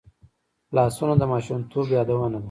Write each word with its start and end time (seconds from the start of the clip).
لاسونه 0.75 1.13
د 1.17 1.23
ماشومتوب 1.31 1.85
یادونه 1.97 2.27
ده 2.33 2.39